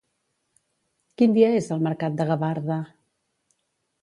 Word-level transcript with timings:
Quin 1.21 1.35
dia 1.37 1.51
és 1.59 1.69
el 1.77 1.85
mercat 1.89 2.17
de 2.23 2.27
Gavarda? 2.31 2.79